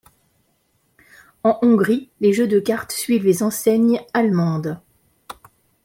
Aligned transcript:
En 1.43 1.59
Hongrie, 1.61 2.09
les 2.21 2.33
jeux 2.33 2.47
de 2.47 2.59
cartes 2.59 2.91
suivent 2.91 3.23
les 3.27 3.43
enseignes 3.43 4.01
allemandes. 4.15 4.81